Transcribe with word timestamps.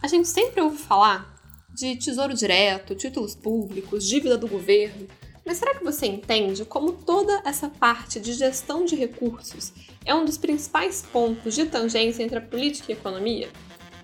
A 0.00 0.06
gente 0.06 0.28
sempre 0.28 0.60
ouve 0.60 0.78
falar 0.78 1.34
de 1.74 1.96
tesouro 1.96 2.32
direto, 2.32 2.94
títulos 2.94 3.34
públicos, 3.34 4.04
dívida 4.04 4.38
do 4.38 4.46
governo, 4.46 5.08
mas 5.44 5.56
será 5.56 5.74
que 5.74 5.82
você 5.82 6.06
entende 6.06 6.64
como 6.64 6.92
toda 6.92 7.42
essa 7.44 7.68
parte 7.68 8.20
de 8.20 8.32
gestão 8.32 8.84
de 8.84 8.94
recursos 8.94 9.72
é 10.04 10.14
um 10.14 10.24
dos 10.24 10.38
principais 10.38 11.04
pontos 11.12 11.56
de 11.56 11.66
tangência 11.66 12.22
entre 12.22 12.38
a 12.38 12.40
política 12.40 12.92
e 12.92 12.94
a 12.94 12.98
economia? 12.98 13.48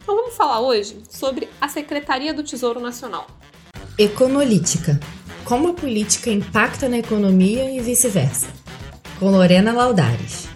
Então 0.03 0.17
vamos 0.17 0.37
falar 0.37 0.61
hoje 0.61 1.01
sobre 1.09 1.49
a 1.61 1.69
Secretaria 1.69 2.35
do 2.35 2.43
Tesouro 2.43 2.81
Nacional. 2.81 3.29
Econolítica. 3.97 4.99
Como 5.45 5.69
a 5.69 5.75
política 5.75 6.29
impacta 6.29 6.89
na 6.89 6.99
economia 6.99 7.71
e 7.71 7.79
vice-versa. 7.79 8.49
Com 9.21 9.31
Lorena 9.31 9.73
Laudares. 9.73 10.49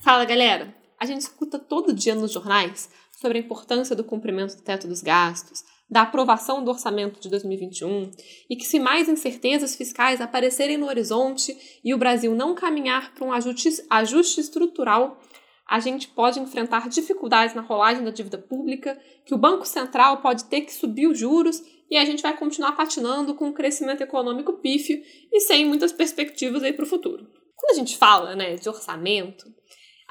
Fala 0.00 0.24
galera! 0.24 0.74
A 0.98 1.06
gente 1.06 1.20
escuta 1.20 1.58
todo 1.58 1.92
dia 1.92 2.14
nos 2.14 2.32
jornais 2.32 2.88
sobre 3.24 3.38
a 3.38 3.40
importância 3.40 3.96
do 3.96 4.04
cumprimento 4.04 4.54
do 4.54 4.62
teto 4.62 4.86
dos 4.86 5.00
gastos, 5.00 5.64
da 5.88 6.02
aprovação 6.02 6.62
do 6.62 6.70
orçamento 6.70 7.18
de 7.18 7.30
2021 7.30 8.10
e 8.50 8.54
que, 8.54 8.66
se 8.66 8.78
mais 8.78 9.08
incertezas 9.08 9.74
fiscais 9.74 10.20
aparecerem 10.20 10.76
no 10.76 10.86
horizonte 10.86 11.56
e 11.82 11.94
o 11.94 11.98
Brasil 11.98 12.34
não 12.34 12.54
caminhar 12.54 13.14
para 13.14 13.24
um 13.24 13.32
ajuste, 13.32 13.82
ajuste 13.88 14.42
estrutural, 14.42 15.18
a 15.66 15.80
gente 15.80 16.08
pode 16.08 16.38
enfrentar 16.38 16.90
dificuldades 16.90 17.54
na 17.54 17.62
rolagem 17.62 18.04
da 18.04 18.10
dívida 18.10 18.36
pública, 18.36 19.00
que 19.24 19.34
o 19.34 19.38
Banco 19.38 19.64
Central 19.64 20.20
pode 20.20 20.44
ter 20.44 20.60
que 20.60 20.74
subir 20.74 21.06
os 21.06 21.18
juros 21.18 21.62
e 21.90 21.96
a 21.96 22.04
gente 22.04 22.22
vai 22.22 22.36
continuar 22.36 22.72
patinando 22.72 23.34
com 23.34 23.46
um 23.46 23.54
crescimento 23.54 24.02
econômico 24.02 24.52
pífio 24.54 25.02
e 25.32 25.40
sem 25.40 25.64
muitas 25.64 25.92
perspectivas 25.92 26.62
aí 26.62 26.74
para 26.74 26.84
o 26.84 26.88
futuro. 26.88 27.26
Quando 27.56 27.70
a 27.70 27.78
gente 27.78 27.96
fala 27.96 28.36
né, 28.36 28.56
de 28.56 28.68
orçamento, 28.68 29.46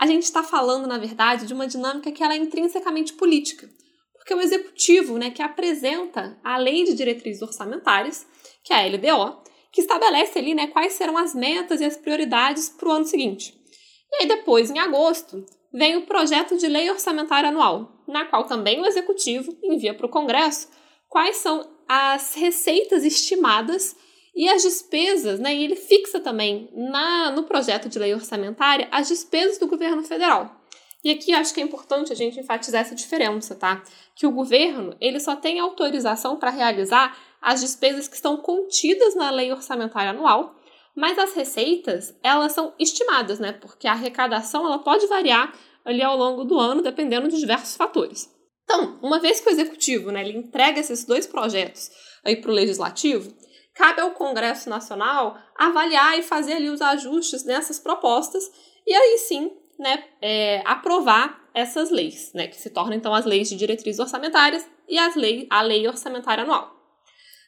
a 0.03 0.05
gente 0.05 0.23
está 0.23 0.43
falando, 0.43 0.85
na 0.85 0.98
verdade, 0.98 1.48
de 1.48 1.53
uma 1.53 1.66
dinâmica 1.66 2.12
que 2.12 2.21
ela 2.21 2.34
é 2.34 2.38
intrinsecamente 2.38 3.13
política. 3.13 3.70
Porque 4.13 4.34
o 4.34 4.41
executivo, 4.41 5.17
né, 5.17 5.31
que 5.31 5.41
apresenta 5.41 6.38
a 6.43 6.57
lei 6.57 6.84
de 6.84 6.93
diretrizes 6.93 7.41
orçamentárias, 7.41 8.27
que 8.65 8.74
é 8.74 8.76
a 8.76 8.85
LDO, 8.85 9.43
que 9.71 9.79
estabelece 9.79 10.37
ali 10.37 10.54
né, 10.54 10.68
quais 10.68 10.91
serão 10.91 11.18
as 11.18 11.34
metas 11.34 11.79
e 11.79 11.85
as 11.85 11.96
prioridades 11.96 12.68
para 12.68 12.90
o 12.90 12.91
ano 12.91 13.05
seguinte. 13.05 13.57
E 14.12 14.24
aí 14.24 14.27
depois, 14.27 14.70
em 14.70 14.77
agosto, 14.77 15.46
vem 15.74 15.96
o 15.96 16.05
projeto 16.05 16.57
de 16.57 16.68
lei 16.68 16.91
orçamentária 16.91 17.48
anual, 17.48 18.04
na 18.05 18.26
qual 18.26 18.43
também 18.43 18.81
o 18.81 18.85
executivo 18.85 19.57
envia 19.63 19.93
para 19.93 20.05
o 20.05 20.09
Congresso 20.09 20.68
quais 21.07 21.37
são 21.37 21.65
as 21.87 22.34
receitas 22.34 23.05
estimadas 23.05 23.96
e 24.35 24.49
as 24.49 24.63
despesas, 24.63 25.39
né? 25.39 25.55
E 25.55 25.63
ele 25.63 25.76
fixa 25.76 26.20
também 26.20 26.70
na, 26.73 27.31
no 27.31 27.43
projeto 27.43 27.87
de 27.87 27.99
lei 27.99 28.13
orçamentária 28.13 28.87
as 28.91 29.07
despesas 29.07 29.57
do 29.57 29.67
governo 29.67 30.03
federal. 30.03 30.59
E 31.03 31.12
aqui 31.12 31.34
acho 31.34 31.53
que 31.53 31.59
é 31.59 31.63
importante 31.63 32.13
a 32.13 32.15
gente 32.15 32.40
enfatizar 32.40 32.81
essa 32.81 32.95
diferença, 32.95 33.55
tá? 33.55 33.84
Que 34.15 34.25
o 34.25 34.31
governo 34.31 34.95
ele 35.01 35.20
só 35.20 35.35
tem 35.35 35.59
autorização 35.59 36.37
para 36.37 36.49
realizar 36.49 37.17
as 37.41 37.59
despesas 37.59 38.07
que 38.07 38.15
estão 38.15 38.37
contidas 38.37 39.13
na 39.13 39.29
lei 39.29 39.51
orçamentária 39.51 40.12
anual, 40.12 40.55
mas 40.95 41.20
as 41.20 41.34
receitas 41.34 42.18
elas 42.23 42.53
são 42.53 42.73
estimadas, 42.79 43.37
né? 43.37 43.51
Porque 43.51 43.87
a 43.87 43.91
arrecadação 43.91 44.65
ela 44.65 44.79
pode 44.79 45.05
variar 45.07 45.53
ali 45.84 46.01
ao 46.01 46.18
longo 46.18 46.45
do 46.45 46.57
ano 46.57 46.81
dependendo 46.81 47.27
de 47.27 47.37
diversos 47.37 47.75
fatores. 47.75 48.31
Então, 48.63 48.97
uma 49.01 49.20
vez 49.20 49.41
que 49.41 49.49
o 49.49 49.51
executivo 49.51 50.09
né, 50.09 50.21
ele 50.21 50.37
entrega 50.37 50.79
esses 50.79 51.03
dois 51.03 51.27
projetos 51.27 51.91
aí 52.23 52.37
para 52.37 52.49
o 52.49 52.53
legislativo, 52.53 53.35
cabe 53.74 54.02
ao 54.02 54.12
Congresso 54.12 54.70
Nacional 54.70 55.38
avaliar 55.55 56.18
e 56.18 56.24
fazer 56.24 56.54
ali 56.54 56.70
os 56.70 56.82
ajustes 56.82 57.43
nessas 57.43 57.80
propostas 57.80 58.52
e 58.85 58.93
aí 58.93 59.18
sim 59.18 59.52
né, 59.80 60.04
é, 60.21 60.62
aprovar 60.65 61.41
essas 61.54 61.90
leis, 61.90 62.32
né, 62.34 62.48
que 62.48 62.55
se 62.55 62.70
tornam 62.70 62.96
então 62.96 63.13
as 63.13 63.26
leis 63.26 63.49
de 63.49 63.55
diretrizes 63.55 63.99
orçamentárias 63.99 64.68
e 64.88 64.97
as 64.97 65.16
lei, 65.16 65.47
a 65.50 65.62
lei 65.62 65.88
orçamentária 65.88 66.44
anual. 66.44 66.72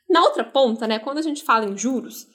Na 0.09 0.21
outra 0.21 0.43
ponta, 0.43 0.87
né, 0.87 0.99
quando 0.99 1.17
a 1.17 1.21
gente 1.21 1.43
fala 1.43 1.65
em 1.65 1.77
juros, 1.77 2.27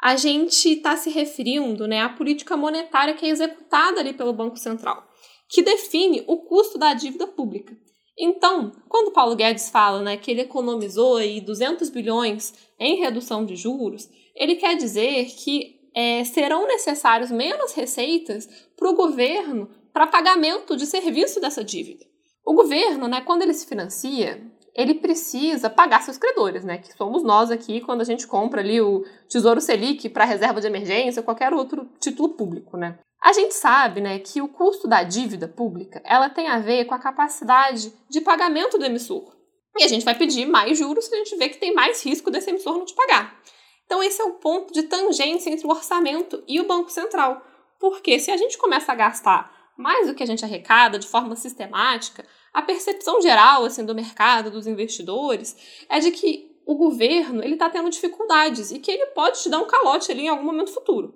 a 0.00 0.16
gente 0.16 0.70
está 0.70 0.96
se 0.96 1.10
referindo 1.10 1.86
né, 1.86 2.00
à 2.00 2.08
política 2.08 2.56
monetária 2.56 3.14
que 3.14 3.26
é 3.26 3.28
executada 3.28 4.00
ali 4.00 4.12
pelo 4.12 4.32
Banco 4.32 4.56
Central, 4.56 5.06
que 5.48 5.62
define 5.62 6.24
o 6.26 6.38
custo 6.38 6.78
da 6.78 6.94
dívida 6.94 7.26
pública. 7.26 7.76
Então, 8.18 8.72
quando 8.88 9.12
Paulo 9.12 9.36
Guedes 9.36 9.70
fala 9.70 10.02
né, 10.02 10.16
que 10.16 10.30
ele 10.30 10.40
economizou 10.40 11.18
aí 11.18 11.40
200 11.40 11.88
bilhões 11.88 12.52
em 12.78 12.96
redução 12.96 13.44
de 13.44 13.54
juros, 13.54 14.08
ele 14.34 14.56
quer 14.56 14.76
dizer 14.76 15.26
que 15.26 15.78
é, 15.94 16.24
serão 16.24 16.66
necessários 16.66 17.30
menos 17.30 17.72
receitas 17.72 18.48
para 18.76 18.90
o 18.90 18.94
governo 18.94 19.70
para 19.92 20.06
pagamento 20.06 20.76
de 20.76 20.86
serviço 20.86 21.40
dessa 21.40 21.62
dívida. 21.62 22.04
O 22.44 22.54
governo, 22.54 23.06
né, 23.06 23.20
quando 23.20 23.42
ele 23.42 23.54
se 23.54 23.66
financia, 23.66 24.40
ele 24.74 24.94
precisa 24.94 25.68
pagar 25.70 26.02
seus 26.02 26.18
credores, 26.18 26.64
né, 26.64 26.78
que 26.78 26.96
somos 26.96 27.22
nós 27.22 27.50
aqui 27.50 27.80
quando 27.80 28.00
a 28.00 28.04
gente 28.04 28.26
compra 28.26 28.60
ali 28.60 28.80
o 28.80 29.04
Tesouro 29.28 29.60
Selic 29.60 30.08
para 30.08 30.24
reserva 30.24 30.60
de 30.60 30.66
emergência 30.66 31.22
qualquer 31.22 31.52
outro 31.52 31.88
título 32.00 32.30
público, 32.30 32.76
né. 32.76 32.98
A 33.20 33.32
gente 33.32 33.52
sabe, 33.54 34.00
né, 34.00 34.18
que 34.20 34.40
o 34.40 34.48
custo 34.48 34.86
da 34.86 35.02
dívida 35.02 35.48
pública, 35.48 36.00
ela 36.04 36.30
tem 36.30 36.48
a 36.48 36.60
ver 36.60 36.84
com 36.84 36.94
a 36.94 36.98
capacidade 36.98 37.92
de 38.08 38.20
pagamento 38.20 38.78
do 38.78 38.84
emissor. 38.84 39.36
E 39.76 39.84
a 39.84 39.88
gente 39.88 40.04
vai 40.04 40.14
pedir 40.14 40.46
mais 40.46 40.78
juros 40.78 41.04
se 41.04 41.14
a 41.14 41.18
gente 41.18 41.36
vê 41.36 41.48
que 41.48 41.58
tem 41.58 41.74
mais 41.74 42.04
risco 42.04 42.30
desse 42.30 42.50
emissor 42.50 42.78
não 42.78 42.84
te 42.84 42.94
pagar. 42.94 43.40
Então 43.86 44.02
esse 44.02 44.20
é 44.20 44.24
o 44.24 44.34
ponto 44.34 44.72
de 44.72 44.82
tangência 44.84 45.50
entre 45.50 45.66
o 45.66 45.70
orçamento 45.70 46.42
e 46.46 46.60
o 46.60 46.66
Banco 46.66 46.90
Central. 46.90 47.42
Porque 47.78 48.18
se 48.18 48.30
a 48.30 48.36
gente 48.36 48.58
começa 48.58 48.92
a 48.92 48.94
gastar 48.94 49.52
mais 49.76 50.08
do 50.08 50.14
que 50.14 50.22
a 50.22 50.26
gente 50.26 50.44
arrecada 50.44 50.98
de 50.98 51.06
forma 51.06 51.36
sistemática, 51.36 52.26
a 52.52 52.60
percepção 52.60 53.20
geral 53.22 53.64
assim 53.64 53.84
do 53.84 53.94
mercado, 53.94 54.50
dos 54.50 54.66
investidores, 54.66 55.84
é 55.88 56.00
de 56.00 56.10
que 56.10 56.60
o 56.66 56.74
governo 56.74 57.42
ele 57.42 57.54
está 57.54 57.70
tendo 57.70 57.88
dificuldades 57.88 58.70
e 58.70 58.78
que 58.78 58.90
ele 58.90 59.06
pode 59.06 59.42
te 59.42 59.48
dar 59.48 59.60
um 59.60 59.66
calote 59.66 60.10
ali 60.12 60.22
em 60.22 60.28
algum 60.28 60.44
momento 60.44 60.74
futuro. 60.74 61.14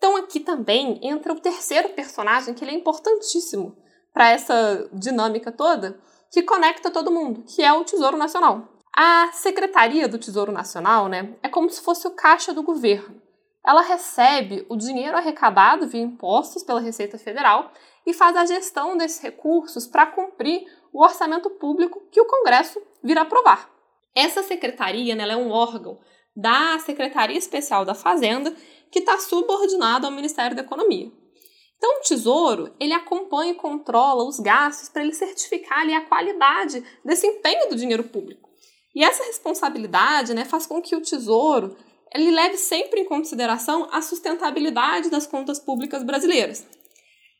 Então 0.00 0.16
aqui 0.16 0.40
também 0.40 0.98
entra 1.02 1.30
o 1.30 1.38
terceiro 1.38 1.90
personagem 1.90 2.54
que 2.54 2.64
ele 2.64 2.70
é 2.70 2.74
importantíssimo 2.74 3.76
para 4.14 4.30
essa 4.30 4.88
dinâmica 4.94 5.52
toda, 5.52 6.00
que 6.32 6.42
conecta 6.42 6.90
todo 6.90 7.10
mundo, 7.10 7.44
que 7.46 7.62
é 7.62 7.70
o 7.70 7.84
Tesouro 7.84 8.16
Nacional. 8.16 8.66
A 8.96 9.30
Secretaria 9.32 10.08
do 10.08 10.18
Tesouro 10.18 10.50
Nacional, 10.50 11.06
né, 11.06 11.36
é 11.42 11.50
como 11.50 11.68
se 11.68 11.82
fosse 11.82 12.08
o 12.08 12.12
caixa 12.12 12.54
do 12.54 12.62
governo. 12.62 13.20
Ela 13.62 13.82
recebe 13.82 14.64
o 14.70 14.76
dinheiro 14.76 15.18
arrecadado 15.18 15.86
via 15.86 16.00
impostos 16.00 16.62
pela 16.62 16.80
Receita 16.80 17.18
Federal 17.18 17.70
e 18.06 18.14
faz 18.14 18.34
a 18.38 18.46
gestão 18.46 18.96
desses 18.96 19.20
recursos 19.20 19.86
para 19.86 20.06
cumprir 20.06 20.64
o 20.94 21.04
orçamento 21.04 21.50
público 21.50 22.00
que 22.10 22.22
o 22.22 22.26
Congresso 22.26 22.80
virá 23.04 23.20
aprovar. 23.20 23.68
Essa 24.14 24.42
secretaria 24.42 25.14
né, 25.14 25.28
é 25.28 25.36
um 25.36 25.50
órgão 25.50 25.98
da 26.36 26.78
Secretaria 26.78 27.38
Especial 27.38 27.84
da 27.84 27.94
Fazenda 27.94 28.54
que 28.90 29.00
está 29.00 29.18
subordinado 29.18 30.06
ao 30.06 30.12
Ministério 30.12 30.56
da 30.56 30.62
Economia. 30.62 31.10
Então, 31.76 31.96
o 31.96 32.02
Tesouro, 32.02 32.74
ele 32.78 32.92
acompanha 32.92 33.52
e 33.52 33.56
controla 33.56 34.24
os 34.24 34.38
gastos 34.38 34.88
para 34.88 35.02
ele 35.02 35.14
certificar 35.14 35.80
ali, 35.80 35.94
a 35.94 36.06
qualidade 36.06 36.84
desse 37.04 37.26
empenho 37.26 37.70
do 37.70 37.76
dinheiro 37.76 38.04
público. 38.04 38.50
E 38.94 39.02
essa 39.02 39.24
responsabilidade 39.24 40.34
né, 40.34 40.44
faz 40.44 40.66
com 40.66 40.82
que 40.82 40.94
o 40.94 41.00
Tesouro 41.00 41.76
ele 42.12 42.30
leve 42.30 42.56
sempre 42.56 43.00
em 43.00 43.04
consideração 43.04 43.88
a 43.92 44.02
sustentabilidade 44.02 45.10
das 45.10 45.26
contas 45.26 45.58
públicas 45.58 46.02
brasileiras. 46.02 46.66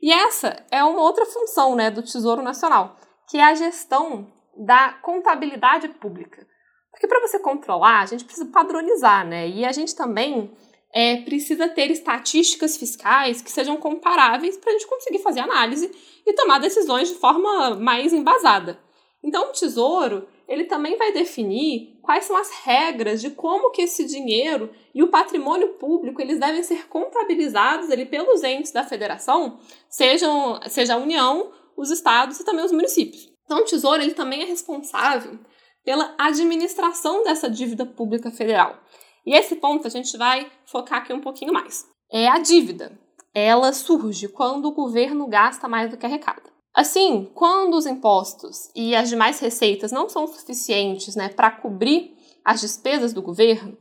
E 0.00 0.12
essa 0.12 0.64
é 0.70 0.82
uma 0.82 1.02
outra 1.02 1.26
função 1.26 1.74
né, 1.74 1.90
do 1.90 2.02
Tesouro 2.02 2.40
Nacional, 2.40 2.96
que 3.28 3.36
é 3.36 3.44
a 3.44 3.54
gestão 3.54 4.32
da 4.56 4.94
contabilidade 5.02 5.88
pública. 5.88 6.46
Porque 6.90 7.06
para 7.06 7.20
você 7.20 7.38
controlar, 7.38 8.00
a 8.00 8.06
gente 8.06 8.24
precisa 8.24 8.46
padronizar, 8.46 9.26
né? 9.26 9.48
E 9.48 9.64
a 9.64 9.72
gente 9.72 9.94
também 9.94 10.50
é, 10.92 11.18
precisa 11.18 11.68
ter 11.68 11.90
estatísticas 11.90 12.76
fiscais 12.76 13.40
que 13.40 13.50
sejam 13.50 13.76
comparáveis 13.76 14.56
para 14.56 14.70
a 14.70 14.72
gente 14.72 14.86
conseguir 14.86 15.18
fazer 15.18 15.40
análise 15.40 15.90
e 16.26 16.32
tomar 16.32 16.58
decisões 16.58 17.08
de 17.08 17.14
forma 17.14 17.76
mais 17.76 18.12
embasada. 18.12 18.78
Então, 19.22 19.50
o 19.50 19.52
Tesouro 19.52 20.26
ele 20.48 20.64
também 20.64 20.96
vai 20.96 21.12
definir 21.12 21.96
quais 22.02 22.24
são 22.24 22.36
as 22.36 22.50
regras 22.64 23.20
de 23.20 23.30
como 23.30 23.70
que 23.70 23.82
esse 23.82 24.04
dinheiro 24.04 24.70
e 24.92 25.00
o 25.00 25.08
patrimônio 25.08 25.74
público 25.74 26.20
eles 26.20 26.40
devem 26.40 26.62
ser 26.62 26.88
contabilizados 26.88 27.88
ali 27.88 28.04
pelos 28.04 28.42
entes 28.42 28.72
da 28.72 28.82
federação, 28.82 29.60
sejam, 29.88 30.58
seja 30.68 30.94
a 30.94 30.98
União, 30.98 31.52
os 31.76 31.90
estados 31.90 32.40
e 32.40 32.44
também 32.44 32.64
os 32.64 32.72
municípios. 32.72 33.30
Então, 33.44 33.58
o 33.58 33.64
Tesouro 33.64 34.02
ele 34.02 34.14
também 34.14 34.42
é 34.42 34.46
responsável 34.46 35.38
pela 35.84 36.14
administração 36.18 37.22
dessa 37.24 37.48
dívida 37.48 37.86
pública 37.86 38.30
federal. 38.30 38.78
E 39.26 39.34
esse 39.34 39.56
ponto 39.56 39.86
a 39.86 39.90
gente 39.90 40.16
vai 40.16 40.50
focar 40.66 41.00
aqui 41.00 41.12
um 41.12 41.20
pouquinho 41.20 41.52
mais. 41.52 41.86
É 42.10 42.28
a 42.28 42.38
dívida. 42.38 42.98
Ela 43.34 43.72
surge 43.72 44.28
quando 44.28 44.66
o 44.66 44.74
governo 44.74 45.26
gasta 45.28 45.68
mais 45.68 45.90
do 45.90 45.96
que 45.96 46.06
arrecada. 46.06 46.50
Assim, 46.74 47.30
quando 47.34 47.74
os 47.74 47.86
impostos 47.86 48.70
e 48.74 48.94
as 48.94 49.08
demais 49.08 49.40
receitas 49.40 49.92
não 49.92 50.08
são 50.08 50.26
suficientes 50.26 51.16
né, 51.16 51.28
para 51.28 51.50
cobrir 51.50 52.16
as 52.44 52.60
despesas 52.60 53.12
do 53.12 53.22
governo, 53.22 53.76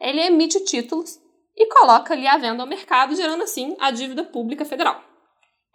ele 0.00 0.20
emite 0.20 0.64
títulos 0.64 1.20
e 1.56 1.66
coloca 1.66 2.14
ali 2.14 2.26
a 2.26 2.38
venda 2.38 2.62
ao 2.62 2.68
mercado, 2.68 3.14
gerando 3.14 3.42
assim 3.42 3.76
a 3.78 3.90
dívida 3.90 4.24
pública 4.24 4.64
federal. 4.64 5.02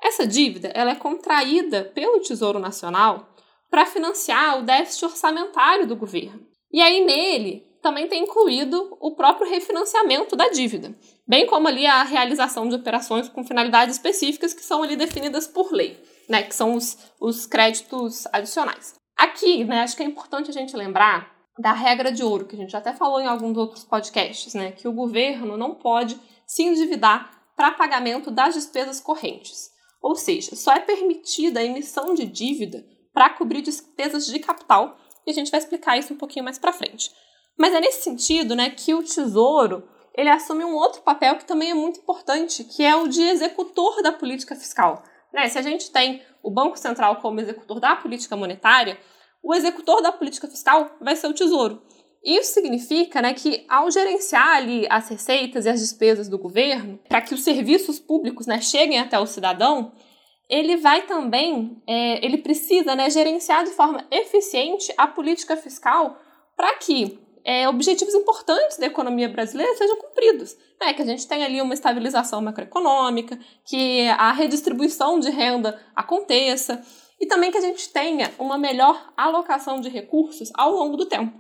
Essa 0.01 0.25
dívida 0.25 0.69
ela 0.69 0.91
é 0.91 0.95
contraída 0.95 1.85
pelo 1.93 2.19
Tesouro 2.19 2.59
Nacional 2.59 3.34
para 3.75 3.85
financiar 3.85 4.57
o 4.57 4.61
déficit 4.61 5.03
orçamentário 5.03 5.85
do 5.85 5.97
governo. 5.97 6.39
E 6.71 6.81
aí 6.81 7.03
nele 7.03 7.67
também 7.81 8.07
tem 8.07 8.23
incluído 8.23 8.95
o 9.01 9.17
próprio 9.17 9.49
refinanciamento 9.49 10.33
da 10.33 10.47
dívida, 10.47 10.95
bem 11.27 11.45
como 11.45 11.67
ali 11.67 11.85
a 11.85 12.01
realização 12.03 12.69
de 12.69 12.75
operações 12.75 13.27
com 13.27 13.43
finalidades 13.43 13.97
específicas 13.97 14.53
que 14.53 14.63
são 14.63 14.81
ali 14.81 14.95
definidas 14.95 15.45
por 15.45 15.73
lei, 15.73 16.01
né, 16.29 16.43
que 16.43 16.55
são 16.55 16.73
os, 16.73 16.97
os 17.19 17.45
créditos 17.45 18.25
adicionais. 18.31 18.95
Aqui, 19.17 19.65
né, 19.65 19.81
acho 19.81 19.97
que 19.97 20.03
é 20.03 20.05
importante 20.05 20.49
a 20.49 20.53
gente 20.53 20.73
lembrar 20.73 21.35
da 21.59 21.73
regra 21.73 22.13
de 22.13 22.23
ouro, 22.23 22.45
que 22.45 22.55
a 22.55 22.59
gente 22.59 22.77
até 22.77 22.93
falou 22.93 23.19
em 23.19 23.27
alguns 23.27 23.57
outros 23.57 23.83
podcasts, 23.83 24.53
né, 24.53 24.71
que 24.71 24.87
o 24.87 24.93
governo 24.93 25.57
não 25.57 25.75
pode 25.75 26.17
se 26.47 26.63
endividar 26.63 27.29
para 27.57 27.73
pagamento 27.73 28.31
das 28.31 28.53
despesas 28.53 29.01
correntes. 29.01 29.69
Ou 30.01 30.15
seja, 30.15 30.55
só 30.55 30.71
é 30.71 30.79
permitida 30.79 31.59
a 31.59 31.63
emissão 31.63 32.13
de 32.13 32.25
dívida 32.25 32.94
para 33.15 33.29
cobrir 33.29 33.61
despesas 33.61 34.27
de 34.27 34.37
capital, 34.39 34.97
e 35.25 35.31
a 35.31 35.33
gente 35.33 35.49
vai 35.49 35.59
explicar 35.59 35.97
isso 35.97 36.13
um 36.13 36.17
pouquinho 36.17 36.43
mais 36.43 36.59
para 36.59 36.73
frente. 36.73 37.09
Mas 37.57 37.73
é 37.73 37.79
nesse 37.79 38.03
sentido, 38.03 38.53
né, 38.53 38.69
que 38.69 38.93
o 38.93 39.01
Tesouro 39.01 39.87
ele 40.13 40.29
assume 40.29 40.63
um 40.63 40.75
outro 40.75 41.01
papel 41.01 41.37
que 41.37 41.45
também 41.45 41.71
é 41.71 41.73
muito 41.73 41.99
importante, 41.99 42.63
que 42.63 42.83
é 42.83 42.95
o 42.95 43.07
de 43.07 43.21
executor 43.21 44.01
da 44.01 44.11
política 44.11 44.55
fiscal. 44.55 45.03
Né? 45.33 45.47
Se 45.49 45.57
a 45.57 45.61
gente 45.61 45.91
tem 45.91 46.21
o 46.43 46.51
Banco 46.51 46.77
Central 46.77 47.17
como 47.17 47.39
executor 47.39 47.79
da 47.79 47.95
política 47.95 48.35
monetária, 48.35 48.97
o 49.41 49.53
executor 49.53 50.01
da 50.01 50.11
política 50.11 50.47
fiscal 50.47 50.91
vai 51.01 51.15
ser 51.15 51.27
o 51.27 51.33
Tesouro. 51.33 51.81
Isso 52.23 52.53
significa 52.53 53.21
né, 53.21 53.33
que, 53.33 53.65
ao 53.69 53.91
gerenciar 53.91 54.57
ali 54.57 54.87
as 54.89 55.09
receitas 55.09 55.65
e 55.65 55.69
as 55.69 55.79
despesas 55.79 56.27
do 56.27 56.39
governo, 56.39 56.99
para 57.07 57.21
que 57.21 57.33
os 57.33 57.43
serviços 57.43 57.99
públicos 57.99 58.47
né, 58.47 58.59
cheguem 58.61 58.99
até 58.99 59.19
o 59.19 59.27
cidadão, 59.27 59.91
ele 60.49 60.77
vai 60.77 61.05
também, 61.05 61.81
é, 61.87 62.23
ele 62.25 62.37
precisa 62.37 62.95
né, 62.95 63.09
gerenciar 63.09 63.63
de 63.63 63.71
forma 63.71 64.05
eficiente 64.11 64.93
a 64.97 65.07
política 65.07 65.57
fiscal 65.57 66.17
para 66.55 66.75
que 66.75 67.19
é, 67.43 67.67
objetivos 67.69 68.15
importantes 68.15 68.77
da 68.77 68.87
economia 68.87 69.29
brasileira 69.29 69.75
sejam 69.75 69.97
cumpridos. 69.97 70.55
Né? 70.81 70.93
Que 70.93 71.01
a 71.01 71.05
gente 71.05 71.27
tenha 71.27 71.45
ali 71.45 71.61
uma 71.61 71.73
estabilização 71.73 72.41
macroeconômica, 72.41 73.39
que 73.65 74.07
a 74.09 74.31
redistribuição 74.31 75.19
de 75.19 75.29
renda 75.29 75.79
aconteça 75.95 76.81
e 77.19 77.27
também 77.27 77.51
que 77.51 77.57
a 77.57 77.61
gente 77.61 77.89
tenha 77.89 78.31
uma 78.39 78.57
melhor 78.57 79.13
alocação 79.15 79.79
de 79.79 79.89
recursos 79.89 80.51
ao 80.55 80.71
longo 80.71 80.97
do 80.97 81.05
tempo. 81.05 81.33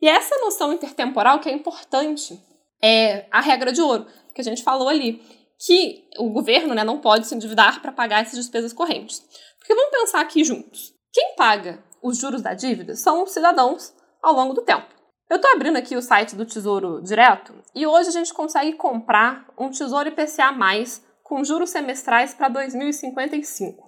E 0.00 0.08
essa 0.08 0.36
noção 0.38 0.72
intertemporal 0.72 1.38
que 1.40 1.48
é 1.48 1.52
importante 1.52 2.38
é 2.82 3.26
a 3.30 3.40
regra 3.40 3.72
de 3.72 3.80
ouro, 3.80 4.06
que 4.34 4.40
a 4.40 4.44
gente 4.44 4.62
falou 4.62 4.88
ali, 4.88 5.22
que 5.58 6.08
o 6.18 6.30
governo 6.30 6.74
né, 6.74 6.84
não 6.84 7.00
pode 7.00 7.26
se 7.26 7.34
endividar 7.34 7.80
para 7.80 7.92
pagar 7.92 8.22
essas 8.22 8.38
despesas 8.38 8.72
correntes. 8.72 9.22
Porque 9.58 9.74
vamos 9.74 9.90
pensar 9.90 10.20
aqui 10.20 10.44
juntos. 10.44 10.94
Quem 11.12 11.34
paga 11.34 11.82
os 12.02 12.18
juros 12.18 12.42
da 12.42 12.54
dívida 12.54 12.94
são 12.94 13.22
os 13.22 13.30
cidadãos 13.32 13.94
ao 14.22 14.34
longo 14.34 14.54
do 14.54 14.62
tempo. 14.62 14.86
Eu 15.28 15.36
estou 15.36 15.50
abrindo 15.50 15.76
aqui 15.76 15.96
o 15.96 16.02
site 16.02 16.36
do 16.36 16.46
Tesouro 16.46 17.02
Direto 17.02 17.52
e 17.74 17.86
hoje 17.86 18.10
a 18.10 18.12
gente 18.12 18.32
consegue 18.32 18.74
comprar 18.74 19.48
um 19.58 19.70
Tesouro 19.70 20.08
IPCA+, 20.08 20.54
com 21.24 21.42
juros 21.42 21.70
semestrais 21.70 22.32
para 22.32 22.48
2055. 22.48 23.82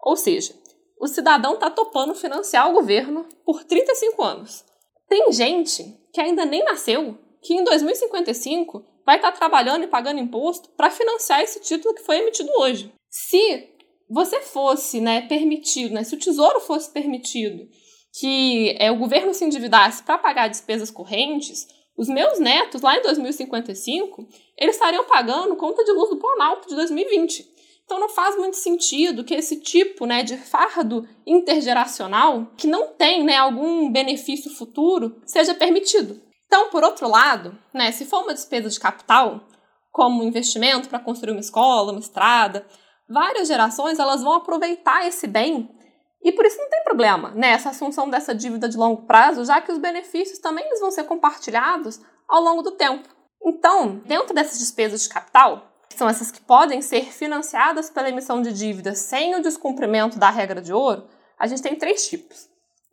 Ou 0.00 0.16
seja, 0.16 0.54
o 0.98 1.06
cidadão 1.06 1.54
está 1.54 1.70
topando 1.70 2.14
financiar 2.14 2.70
o 2.70 2.72
governo 2.72 3.26
por 3.44 3.62
35 3.64 4.22
anos. 4.22 4.64
Tem 5.06 5.30
gente 5.32 5.82
que 6.12 6.20
ainda 6.20 6.46
nem 6.46 6.64
nasceu, 6.64 7.18
que 7.42 7.54
em 7.54 7.64
2055 7.64 8.99
vai 9.04 9.16
estar 9.16 9.32
tá 9.32 9.38
trabalhando 9.38 9.84
e 9.84 9.88
pagando 9.88 10.20
imposto 10.20 10.68
para 10.70 10.90
financiar 10.90 11.40
esse 11.40 11.60
título 11.60 11.94
que 11.94 12.02
foi 12.02 12.18
emitido 12.18 12.50
hoje. 12.58 12.92
Se 13.08 13.68
você 14.08 14.40
fosse 14.40 15.00
né, 15.00 15.22
permitido, 15.22 15.94
né, 15.94 16.04
se 16.04 16.14
o 16.14 16.18
tesouro 16.18 16.60
fosse 16.60 16.90
permitido 16.90 17.68
que 18.12 18.76
é, 18.78 18.90
o 18.90 18.96
governo 18.96 19.32
se 19.32 19.44
endividasse 19.44 20.02
para 20.02 20.18
pagar 20.18 20.48
despesas 20.48 20.90
correntes, 20.90 21.68
os 21.96 22.08
meus 22.08 22.38
netos, 22.38 22.82
lá 22.82 22.96
em 22.96 23.02
2055, 23.02 24.26
eles 24.56 24.76
estariam 24.76 25.04
pagando 25.04 25.56
conta 25.56 25.84
de 25.84 25.92
luz 25.92 26.10
do 26.10 26.16
Planalto 26.16 26.68
de 26.68 26.74
2020. 26.74 27.46
Então 27.84 28.00
não 28.00 28.08
faz 28.08 28.36
muito 28.36 28.56
sentido 28.56 29.24
que 29.24 29.34
esse 29.34 29.56
tipo 29.56 30.06
né, 30.06 30.22
de 30.22 30.36
fardo 30.36 31.06
intergeracional, 31.26 32.52
que 32.56 32.66
não 32.66 32.88
tem 32.88 33.24
né, 33.24 33.36
algum 33.36 33.90
benefício 33.90 34.50
futuro, 34.50 35.20
seja 35.26 35.54
permitido. 35.54 36.20
Então, 36.50 36.68
por 36.68 36.82
outro 36.82 37.08
lado, 37.08 37.56
né, 37.72 37.92
se 37.92 38.04
for 38.04 38.24
uma 38.24 38.34
despesa 38.34 38.68
de 38.68 38.80
capital, 38.80 39.40
como 39.92 40.20
um 40.20 40.26
investimento 40.26 40.88
para 40.88 40.98
construir 40.98 41.30
uma 41.30 41.40
escola, 41.40 41.92
uma 41.92 42.00
estrada, 42.00 42.66
várias 43.08 43.46
gerações 43.46 44.00
elas 44.00 44.20
vão 44.20 44.32
aproveitar 44.32 45.06
esse 45.06 45.28
bem 45.28 45.70
e 46.20 46.32
por 46.32 46.44
isso 46.44 46.58
não 46.58 46.68
tem 46.68 46.82
problema 46.82 47.30
né, 47.36 47.50
essa 47.50 47.70
assunção 47.70 48.10
dessa 48.10 48.34
dívida 48.34 48.68
de 48.68 48.76
longo 48.76 49.06
prazo, 49.06 49.44
já 49.44 49.60
que 49.60 49.70
os 49.70 49.78
benefícios 49.78 50.40
também 50.40 50.66
eles 50.66 50.80
vão 50.80 50.90
ser 50.90 51.04
compartilhados 51.04 52.00
ao 52.28 52.42
longo 52.42 52.62
do 52.62 52.72
tempo. 52.72 53.08
Então, 53.40 54.02
dentro 54.04 54.34
dessas 54.34 54.58
despesas 54.58 55.02
de 55.02 55.08
capital, 55.08 55.68
são 55.94 56.08
essas 56.08 56.32
que 56.32 56.40
podem 56.40 56.82
ser 56.82 57.12
financiadas 57.12 57.90
pela 57.90 58.08
emissão 58.08 58.42
de 58.42 58.52
dívidas 58.52 58.98
sem 58.98 59.36
o 59.36 59.42
descumprimento 59.42 60.18
da 60.18 60.30
regra 60.30 60.60
de 60.60 60.72
ouro, 60.72 61.06
a 61.38 61.46
gente 61.46 61.62
tem 61.62 61.76
três 61.76 62.08
tipos. 62.08 62.49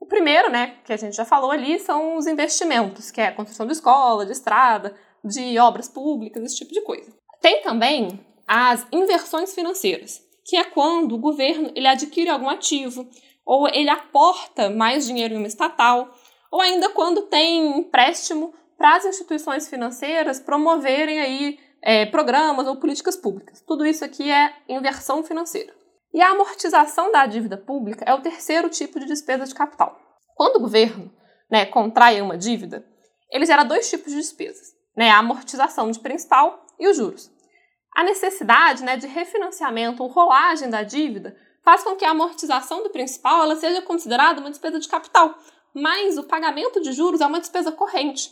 O 0.08 0.10
primeiro, 0.10 0.50
né, 0.50 0.76
que 0.86 0.94
a 0.94 0.98
gente 0.98 1.18
já 1.18 1.26
falou 1.26 1.52
ali, 1.52 1.78
são 1.80 2.16
os 2.16 2.28
investimentos, 2.28 3.12
que 3.12 3.20
é 3.20 3.28
a 3.28 3.34
construção 3.34 3.66
de 3.66 3.74
escola, 3.74 4.26
de 4.26 4.32
estrada, 4.32 4.96
de 5.22 5.60
obras 5.60 5.90
públicas, 5.90 6.42
esse 6.42 6.56
tipo 6.56 6.72
de 6.72 6.80
coisa. 6.80 7.14
Tem 7.42 7.62
também 7.62 8.18
as 8.48 8.88
inversões 8.90 9.54
financeiras, 9.54 10.22
que 10.46 10.56
é 10.56 10.64
quando 10.64 11.14
o 11.14 11.18
governo 11.18 11.74
ele 11.76 11.88
adquire 11.88 12.30
algum 12.30 12.48
ativo, 12.48 13.06
ou 13.46 13.68
ele 13.68 13.90
aporta 13.90 14.70
mais 14.70 15.06
dinheiro 15.06 15.34
em 15.34 15.40
uma 15.40 15.48
estatal, 15.48 16.10
ou 16.50 16.62
ainda 16.62 16.88
quando 16.88 17.24
tem 17.24 17.78
empréstimo 17.78 18.54
para 18.78 18.96
as 18.96 19.06
instituições 19.06 19.68
financeiras 19.68 20.40
promoverem 20.40 21.20
aí 21.20 21.60
é, 21.82 22.06
programas 22.06 22.66
ou 22.66 22.78
políticas 22.78 23.18
públicas. 23.18 23.62
Tudo 23.68 23.86
isso 23.86 24.06
aqui 24.06 24.32
é 24.32 24.54
inversão 24.70 25.22
financeira. 25.22 25.76
E 26.14 26.22
a 26.22 26.32
amortização 26.32 27.12
da 27.12 27.26
dívida 27.26 27.58
pública 27.58 28.06
é 28.08 28.14
o 28.14 28.22
terceiro 28.22 28.70
tipo 28.70 29.00
de 29.00 29.06
despesa 29.06 29.46
de 29.46 29.54
capital. 29.54 30.00
Quando 30.36 30.58
o 30.58 30.62
governo 30.62 31.12
né, 31.50 31.66
contrai 31.66 32.22
uma 32.22 32.38
dívida, 32.38 32.86
ele 33.32 33.46
gera 33.46 33.64
dois 33.64 33.90
tipos 33.90 34.12
de 34.12 34.20
despesas: 34.20 34.74
né, 34.96 35.10
a 35.10 35.20
amortização 35.20 35.92
de 35.92 36.00
principal 36.00 36.66
e 36.80 36.88
os 36.88 36.98
juros. 36.98 37.30
A 37.96 38.04
necessidade 38.04 38.84
né, 38.84 38.96
de 38.96 39.08
refinanciamento 39.08 40.04
ou 40.04 40.10
rolagem 40.10 40.70
da 40.70 40.84
dívida 40.84 41.36
faz 41.64 41.84
com 41.84 41.96
que 41.96 42.06
a 42.06 42.12
amortização 42.12 42.84
do 42.84 42.90
principal 42.90 43.44
ela 43.44 43.56
seja 43.56 43.82
considerada 43.82 44.40
uma 44.40 44.50
despesa 44.50 44.80
de 44.80 44.88
capital, 44.88 45.38
mas 45.74 46.18
o 46.18 46.24
pagamento 46.24 46.82
de 46.82 46.94
juros 46.94 47.22
é 47.22 47.26
uma 47.26 47.40
despesa 47.40 47.72
corrente. 47.72 48.32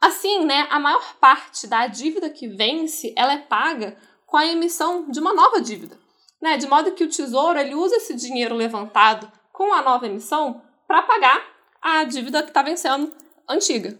Assim, 0.00 0.44
né, 0.44 0.66
a 0.70 0.78
maior 0.78 1.14
parte 1.16 1.66
da 1.66 1.86
dívida 1.86 2.30
que 2.30 2.48
vence, 2.48 3.12
ela 3.16 3.34
é 3.34 3.38
paga 3.38 3.96
com 4.26 4.36
a 4.36 4.46
emissão 4.46 5.10
de 5.10 5.20
uma 5.20 5.34
nova 5.34 5.60
dívida, 5.60 5.98
né? 6.40 6.56
De 6.56 6.66
modo 6.66 6.92
que 6.92 7.04
o 7.04 7.08
Tesouro 7.08 7.58
ele 7.58 7.74
usa 7.74 7.96
esse 7.96 8.14
dinheiro 8.14 8.54
levantado 8.54 9.30
com 9.52 9.72
a 9.72 9.82
nova 9.82 10.06
emissão 10.06 10.62
para 10.86 11.02
pagar 11.02 11.42
a 11.82 12.04
dívida 12.04 12.42
que 12.42 12.48
está 12.48 12.62
vencendo 12.62 13.12
antiga. 13.48 13.98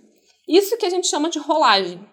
Isso 0.49 0.77
que 0.77 0.87
a 0.87 0.91
gente 0.91 1.07
chama 1.07 1.29
de 1.29 1.39
rolagem. 1.39 2.05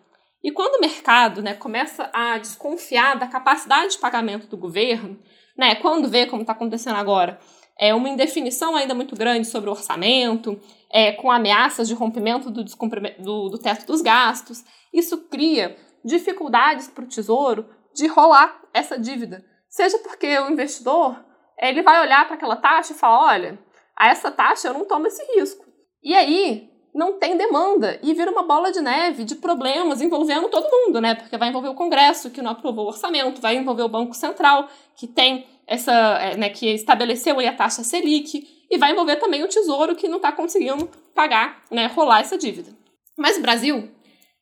E 0.43 0.51
quando 0.51 0.75
o 0.75 0.81
mercado 0.81 1.41
né, 1.41 1.53
começa 1.53 2.10
a 2.13 2.38
desconfiar 2.38 3.17
da 3.17 3.27
capacidade 3.27 3.93
de 3.93 3.98
pagamento 3.98 4.48
do 4.48 4.57
governo, 4.57 5.19
né, 5.57 5.75
quando 5.75 6.07
vê 6.07 6.25
como 6.25 6.43
está 6.43 6.53
acontecendo 6.53 6.96
agora, 6.96 7.39
é 7.79 7.93
uma 7.93 8.10
indefinição 8.10 8.75
ainda 8.75 8.93
muito 8.93 9.15
grande 9.15 9.48
sobre 9.48 9.69
o 9.69 9.74
orçamento, 9.74 10.60
é, 10.91 11.12
com 11.12 11.31
ameaças 11.31 11.88
de 11.88 11.93
rompimento 11.93 12.50
do, 12.50 12.63
do, 12.63 13.50
do 13.50 13.57
teto 13.57 13.86
dos 13.86 14.01
gastos. 14.01 14.63
Isso 14.93 15.17
cria 15.29 15.75
dificuldades 16.03 16.88
para 16.88 17.03
o 17.03 17.07
Tesouro 17.07 17.67
de 17.93 18.07
rolar 18.07 18.62
essa 18.74 18.98
dívida. 18.98 19.43
Seja 19.69 19.97
porque 20.00 20.38
o 20.39 20.50
investidor 20.50 21.24
ele 21.59 21.81
vai 21.81 22.01
olhar 22.01 22.25
para 22.25 22.36
aquela 22.36 22.55
taxa 22.55 22.93
e 22.93 22.95
falar: 22.95 23.33
olha, 23.33 23.59
a 23.97 24.07
essa 24.07 24.31
taxa 24.31 24.69
eu 24.69 24.74
não 24.74 24.86
tomo 24.86 25.07
esse 25.07 25.24
risco. 25.33 25.65
E 26.03 26.15
aí 26.15 26.69
não 26.93 27.19
tem 27.19 27.38
demanda 27.38 28.00
e 28.01 28.13
vira 28.13 28.31
uma 28.31 28.43
bola 28.43 28.71
de 28.71 28.81
neve 28.81 29.24
de 29.24 29.36
problemas 29.36 30.01
envolvendo 30.01 30.50
todo 30.50 30.71
mundo, 30.71 31.00
né? 31.00 31.15
Porque 31.15 31.38
vai 31.38 31.50
envolver 31.50 31.69
o 31.69 31.75
Congresso, 31.75 32.31
que 32.31 32.41
não 32.41 32.51
aprovou 32.51 32.86
o 32.86 32.88
orçamento, 32.88 33.41
vai 33.41 33.55
envolver 33.55 33.83
o 33.83 33.89
Banco 33.89 34.15
Central, 34.15 34.67
que 34.95 35.05
tem 35.05 35.47
essa, 35.67 35.91
é, 35.91 36.38
né, 36.38 36.50
que 36.50 36.74
estabeleceu 36.74 37.38
aí 37.39 37.47
a 37.47 37.55
taxa 37.55 37.83
Selic, 37.83 38.47
e 38.69 38.77
vai 38.77 38.91
envolver 38.91 39.17
também 39.17 39.43
o 39.43 39.47
Tesouro, 39.47 39.95
que 39.95 40.07
não 40.07 40.17
está 40.17 40.31
conseguindo 40.31 40.89
pagar, 41.13 41.62
né, 41.69 41.88
rolar 41.88 42.21
essa 42.21 42.38
dívida. 42.38 42.71
Mas 43.17 43.38
Brasil, 43.38 43.91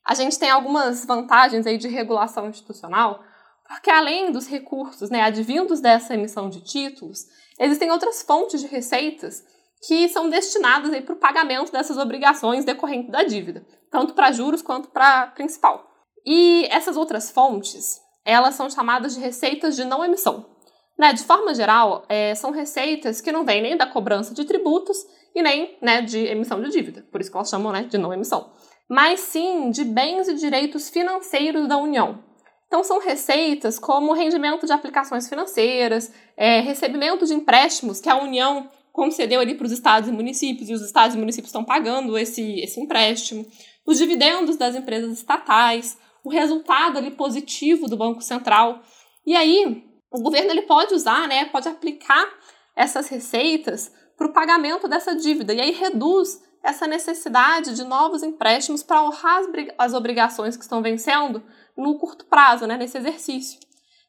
a 0.06 0.14
gente 0.14 0.38
tem 0.38 0.48
algumas 0.48 1.04
vantagens 1.04 1.66
aí 1.66 1.76
de 1.76 1.88
regulação 1.88 2.48
institucional, 2.48 3.22
porque 3.68 3.90
além 3.90 4.30
dos 4.30 4.46
recursos 4.46 5.10
né, 5.10 5.22
advindos 5.22 5.80
dessa 5.80 6.14
emissão 6.14 6.48
de 6.48 6.60
títulos, 6.62 7.26
existem 7.58 7.90
outras 7.90 8.22
fontes 8.22 8.60
de 8.60 8.66
receitas 8.66 9.44
que 9.86 10.08
são 10.08 10.28
destinadas 10.28 10.98
para 11.04 11.14
o 11.14 11.18
pagamento 11.18 11.72
dessas 11.72 11.96
obrigações 11.98 12.64
decorrentes 12.64 13.10
da 13.10 13.22
dívida, 13.22 13.64
tanto 13.90 14.14
para 14.14 14.32
juros 14.32 14.62
quanto 14.62 14.88
para 14.88 15.28
principal. 15.28 15.86
E 16.24 16.66
essas 16.70 16.96
outras 16.96 17.30
fontes, 17.30 18.00
elas 18.24 18.54
são 18.54 18.68
chamadas 18.68 19.14
de 19.14 19.20
receitas 19.20 19.76
de 19.76 19.84
não 19.84 20.04
emissão. 20.04 20.56
Né, 20.98 21.12
de 21.12 21.22
forma 21.24 21.54
geral, 21.54 22.06
é, 22.08 22.34
são 22.34 22.50
receitas 22.50 23.20
que 23.20 23.30
não 23.30 23.44
vêm 23.44 23.60
nem 23.60 23.76
da 23.76 23.86
cobrança 23.86 24.32
de 24.32 24.46
tributos 24.46 24.96
e 25.34 25.42
nem 25.42 25.76
né, 25.82 26.00
de 26.00 26.18
emissão 26.20 26.62
de 26.62 26.70
dívida, 26.70 27.06
por 27.12 27.20
isso 27.20 27.30
que 27.30 27.36
elas 27.36 27.50
chamam 27.50 27.70
né, 27.70 27.82
de 27.82 27.98
não 27.98 28.14
emissão, 28.14 28.50
mas 28.88 29.20
sim 29.20 29.70
de 29.70 29.84
bens 29.84 30.26
e 30.26 30.34
direitos 30.34 30.88
financeiros 30.88 31.68
da 31.68 31.76
União. 31.76 32.24
Então, 32.66 32.82
são 32.82 32.98
receitas 32.98 33.78
como 33.78 34.12
rendimento 34.12 34.66
de 34.66 34.72
aplicações 34.72 35.28
financeiras, 35.28 36.12
é, 36.36 36.60
recebimento 36.60 37.24
de 37.24 37.34
empréstimos 37.34 38.00
que 38.00 38.08
a 38.08 38.16
União 38.16 38.68
concedeu 38.92 39.40
ali 39.40 39.54
para 39.54 39.66
os 39.66 39.72
estados 39.72 40.08
e 40.08 40.12
municípios, 40.12 40.68
e 40.68 40.72
os 40.72 40.82
estados 40.82 41.14
e 41.14 41.18
municípios 41.18 41.48
estão 41.48 41.64
pagando 41.64 42.16
esse, 42.16 42.60
esse 42.60 42.80
empréstimo, 42.80 43.46
os 43.86 43.98
dividendos 43.98 44.56
das 44.56 44.74
empresas 44.74 45.12
estatais, 45.12 45.98
o 46.24 46.30
resultado 46.30 46.98
ali 46.98 47.10
positivo 47.10 47.86
do 47.88 47.96
Banco 47.96 48.22
Central. 48.22 48.80
E 49.24 49.36
aí, 49.36 49.84
o 50.10 50.20
governo 50.20 50.50
ele 50.50 50.62
pode 50.62 50.94
usar, 50.94 51.28
né, 51.28 51.44
pode 51.44 51.68
aplicar 51.68 52.26
essas 52.74 53.08
receitas 53.08 53.92
para 54.16 54.26
o 54.26 54.32
pagamento 54.32 54.88
dessa 54.88 55.14
dívida, 55.14 55.52
e 55.52 55.60
aí 55.60 55.72
reduz 55.72 56.42
essa 56.62 56.86
necessidade 56.86 57.74
de 57.74 57.84
novos 57.84 58.22
empréstimos 58.22 58.82
para 58.82 59.02
honrar 59.02 59.42
as 59.78 59.94
obrigações 59.94 60.56
que 60.56 60.62
estão 60.62 60.82
vencendo 60.82 61.42
no 61.76 61.98
curto 61.98 62.24
prazo, 62.26 62.66
né, 62.66 62.76
nesse 62.76 62.98
exercício. 62.98 63.60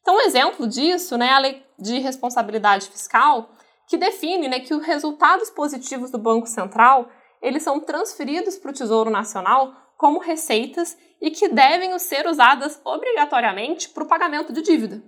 Então, 0.02 0.16
um 0.16 0.22
exemplo 0.22 0.68
disso, 0.68 1.18
né, 1.18 1.30
a 1.30 1.40
lei 1.40 1.66
de 1.78 2.00
responsabilidade 2.00 2.88
fiscal, 2.88 3.50
que 3.88 3.98
define 3.98 4.48
né, 4.48 4.60
que 4.60 4.74
os 4.74 4.86
resultados 4.86 5.50
positivos 5.50 6.12
do 6.12 6.18
Banco 6.18 6.48
Central 6.48 7.10
eles 7.42 7.64
são 7.64 7.80
transferidos 7.80 8.58
para 8.58 8.72
o 8.72 8.74
Tesouro 8.74 9.10
Nacional 9.10 9.74
como 9.98 10.20
receitas 10.20 10.98
e 11.22 11.32
que 11.32 11.48
devem 11.48 11.98
ser 12.00 12.28
usadas 12.28 12.80
obrigatoriamente 12.84 13.90
para 13.90 14.04
o 14.04 14.08
pagamento 14.08 14.54
de 14.54 14.62
dívida. 14.62 15.04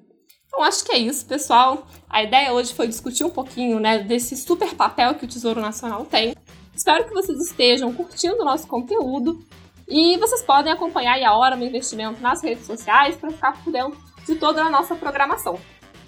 Então, 0.48 0.64
acho 0.64 0.84
que 0.84 0.92
é 0.92 0.98
isso, 0.98 1.26
pessoal. 1.28 1.88
A 2.10 2.24
ideia 2.24 2.52
hoje 2.54 2.74
foi 2.74 2.88
discutir 2.88 3.24
um 3.24 3.30
pouquinho 3.30 3.80
né, 3.80 4.00
desse 4.00 4.36
super 4.36 4.74
papel 4.76 5.14
que 5.14 5.26
o 5.26 5.28
Tesouro 5.28 5.62
Nacional 5.62 6.06
tem. 6.06 6.36
Espero 6.80 7.04
que 7.04 7.14
vocês 7.14 7.38
estejam 7.42 7.92
curtindo 7.92 8.42
o 8.42 8.46
nosso 8.46 8.66
conteúdo 8.66 9.46
e 9.86 10.16
vocês 10.16 10.42
podem 10.42 10.72
acompanhar 10.72 11.22
a 11.22 11.36
Hora 11.36 11.58
no 11.58 11.66
Investimento 11.66 12.22
nas 12.22 12.42
redes 12.42 12.66
sociais 12.66 13.18
para 13.18 13.32
ficar 13.32 13.62
por 13.62 13.70
dentro 13.70 14.00
de 14.26 14.36
toda 14.36 14.64
a 14.64 14.70
nossa 14.70 14.96
programação. 14.96 15.60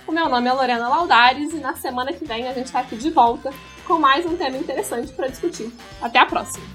O 0.07 0.13
meu 0.13 0.29
nome 0.29 0.47
é 0.47 0.53
Lorena 0.53 0.87
Laudares 0.87 1.51
e 1.51 1.57
na 1.57 1.75
semana 1.75 2.13
que 2.13 2.23
vem 2.23 2.47
a 2.47 2.53
gente 2.53 2.67
está 2.67 2.79
aqui 2.79 2.95
de 2.95 3.09
volta 3.09 3.53
com 3.85 3.99
mais 3.99 4.25
um 4.25 4.37
tema 4.37 4.57
interessante 4.57 5.11
para 5.11 5.27
discutir. 5.27 5.69
Até 6.01 6.19
a 6.19 6.25
próxima! 6.25 6.65